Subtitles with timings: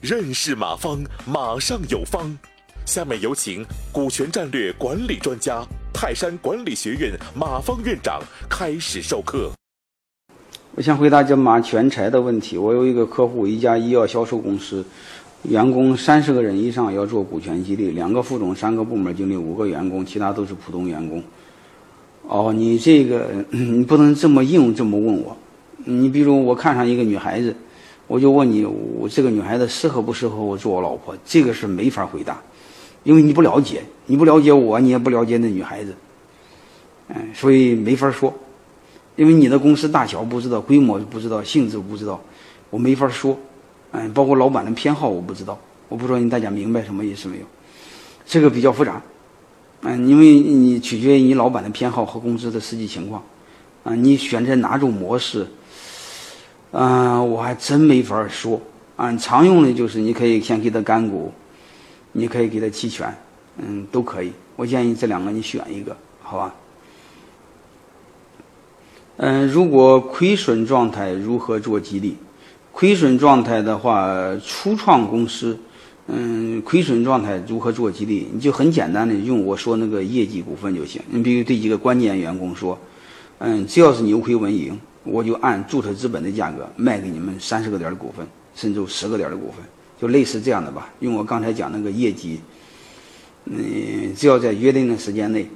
[0.00, 2.36] 认识马方，马上有方。
[2.84, 9.50] 下面有请股权战略管理专家、泰山管理学院马方院长开始授课。
[10.74, 12.56] 我先回答这马全才的问题。
[12.56, 14.84] 我有一个客户，一家医药销售公司，
[15.42, 21.22] 员工三十个人以上要做股权激励，两个副总，三个部门经理，五个员工，其他都是普通员工。
[22.22, 25.36] 哦，你这个你不能这么硬这么问我。
[25.84, 27.54] 你比如我看上一个女孩子，
[28.06, 31.16] 我就问你，我这个女孩子适合不适合我做我老婆？
[31.24, 32.40] 这个是没法回答。
[33.04, 35.92] 因为你不了解，你不了解我，你也不了解那女孩子，
[37.08, 38.32] 嗯，所以没法说。
[39.16, 42.20] 因为你的公司大小不知道，规模不知道，性质不知道，
[42.70, 43.36] 我没法说。
[43.90, 47.44] 嗯，包括老板的偏好我不知道，我不知道你大家明白什么意思没有？
[48.24, 49.02] 这个比较复杂，
[49.82, 53.22] 嗯，因为你取决于你老板的偏好和公司的实际情况，
[53.82, 55.46] 啊，你选择哪种模式，
[56.72, 58.60] 嗯，我还真没法说。
[58.96, 61.32] 啊，常用的就是你可以先给他干股。
[62.14, 63.10] 你可以给他期权，
[63.56, 64.30] 嗯，都可以。
[64.54, 66.54] 我建议这两个你选一个，好吧？
[69.16, 72.14] 嗯，如果亏损状态如何做激励？
[72.70, 75.58] 亏损状态的话，初创公司，
[76.06, 78.28] 嗯，亏损状态如何做激励？
[78.30, 81.00] 你就很简单的用我说那个业绩股份就行。
[81.08, 82.78] 你比如对几个关键员工说，
[83.38, 89.64] 嗯，只要是扭亏为盈，我就按注册资本的价格卖给你们三十个点的股份，甚至十个点的股份。
[90.00, 92.40] 就类似这样的吧，用我刚才讲那个业绩，
[93.44, 95.48] 嗯，只要在约定的时间内，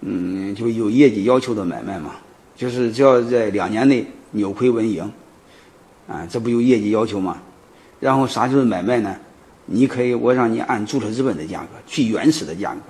[0.00, 2.16] 嗯，就有业绩要求的买卖嘛，
[2.56, 5.08] 就是只要在两年内扭亏为盈，
[6.08, 7.40] 啊，这不有业绩要求吗？
[8.00, 9.16] 然后啥就是买卖呢？
[9.66, 12.80] 你可以，我让你按注册资本的价格，最原始的价格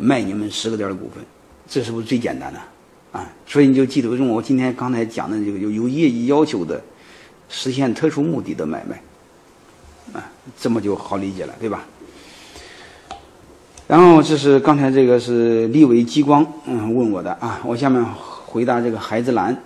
[0.00, 1.24] 卖你们十个点的股份，
[1.66, 2.60] 这是不是最简单的？
[3.12, 6.80] 啊所以你就记得用我今天刚才讲的这个有有业绩要求的，
[7.48, 9.00] 实现特殊目的的买卖。
[10.12, 11.84] 啊，这么就好理解了，对吧？
[13.86, 18.04] 然后这是刚才这个是立伟激光嗯问我的啊，我下面
[18.46, 19.56] 回答这个孩子兰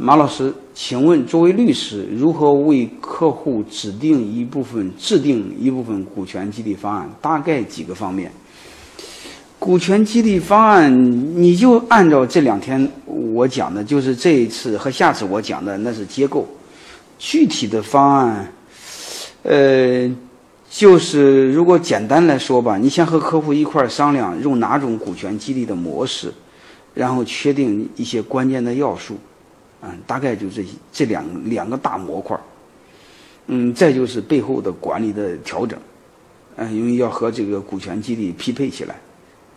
[0.00, 7.08] 马老师，请问作为律师，如何为客户指定一部分制定一部分股权激励方案？
[7.20, 8.32] 大概几个方面？
[9.62, 16.48] 股权激励方案，你就按照这两天我讲的，就是这一次和下次我讲的，那是结构，
[17.16, 18.52] 具体的方案。
[19.44, 20.10] 呃，
[20.68, 26.32] 就是如果简单来说吧，你先和客户一块商量用哪种股权激励的模式，
[26.92, 29.16] 然后确定一些关键的要素，
[29.80, 32.36] 嗯，大概就这这两两个大模块，
[33.46, 35.78] 嗯，再就是背后的管理的调整，
[36.56, 38.96] 嗯，因为要和这个股权激励匹配起来，